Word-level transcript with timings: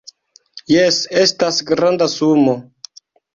Jes, 0.75 0.97
estas 1.25 1.61
granda 1.73 2.09
sumo 2.15 2.57